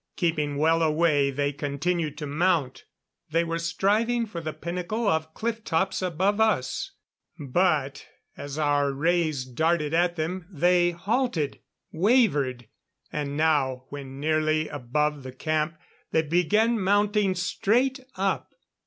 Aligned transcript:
Keeping 0.15 0.57
well 0.57 0.81
away, 0.81 1.29
they 1.29 1.51
continued 1.51 2.17
to 2.17 2.25
mount. 2.25 2.85
They 3.29 3.43
were 3.43 3.59
striving 3.59 4.25
for 4.25 4.41
the 4.41 4.51
pinnacle 4.51 5.07
of 5.07 5.35
cliff 5.35 5.63
tops 5.63 6.01
above 6.01 6.39
us; 6.41 6.93
but 7.37 8.07
as 8.35 8.57
our 8.57 8.91
rays 8.93 9.45
darted 9.45 9.93
at 9.93 10.15
them 10.15 10.47
they 10.51 10.89
halted, 10.89 11.59
wavered; 11.91 12.67
and 13.13 13.37
now 13.37 13.83
when 13.89 14.19
nearly 14.19 14.67
above 14.69 15.21
the 15.21 15.31
camp, 15.31 15.77
they 16.09 16.23
began 16.23 16.79
mounting 16.79 17.35
straight 17.35 17.99
up. 18.15 18.55